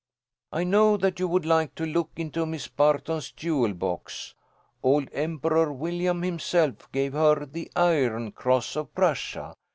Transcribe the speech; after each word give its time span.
"I 0.51 0.63
know 0.63 0.97
that 0.97 1.19
you 1.19 1.27
would 1.27 1.45
like 1.45 1.75
to 1.75 1.85
look 1.85 2.09
into 2.15 2.47
Miss 2.47 2.67
Barton's 2.67 3.31
jewel 3.31 3.75
box. 3.75 4.33
Old 4.81 5.09
Emperor 5.11 5.71
William 5.71 6.23
himself 6.23 6.91
gave 6.91 7.13
her 7.13 7.45
the 7.45 7.69
Iron 7.75 8.31
Cross 8.31 8.75
of 8.75 8.95
Prussia. 8.95 9.53